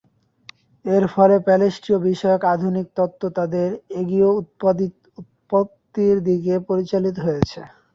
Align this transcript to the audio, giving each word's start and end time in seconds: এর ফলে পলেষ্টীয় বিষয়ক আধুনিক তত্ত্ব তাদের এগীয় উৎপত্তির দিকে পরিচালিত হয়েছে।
এর 0.85 1.03
ফলে 1.13 1.35
পলেষ্টীয় 1.47 1.97
বিষয়ক 2.07 2.41
আধুনিক 2.53 2.87
তত্ত্ব 2.97 3.23
তাদের 3.37 3.69
এগীয় 3.99 4.29
উৎপত্তির 4.39 6.15
দিকে 6.27 6.53
পরিচালিত 6.69 7.15
হয়েছে। 7.25 7.59